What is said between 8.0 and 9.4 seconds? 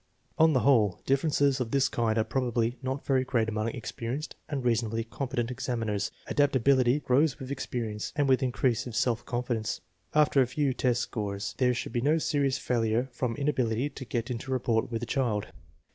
and with increase of self